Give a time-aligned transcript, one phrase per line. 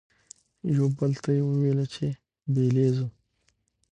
[0.75, 2.07] یوه بل ته یې ویله چي
[2.53, 3.07] بیلیږو